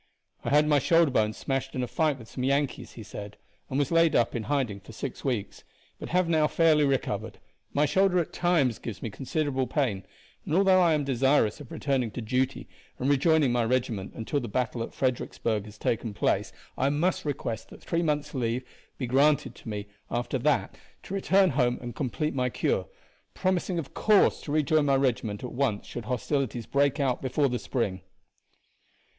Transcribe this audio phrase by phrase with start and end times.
[0.43, 3.37] "I had my shoulder bone smashed in a fight with some Yankees," he said,
[3.69, 5.63] "and was laid up in hiding for six weeks;
[5.99, 7.37] but have now fairly recovered.
[7.71, 10.03] My shoulder, at times, gives me considerable pain,
[10.43, 12.67] and although I am desirous of returning to duty
[12.97, 17.69] and rejoining my regiment until the battle at Fredericksburg has taken place, I must request
[17.69, 18.63] that three months' leave
[18.97, 22.87] be granted to me after that to return home and complete my cure,
[23.35, 27.59] promising of course to rejoin my regiment at once should hostilities break out before the
[27.59, 28.01] spring."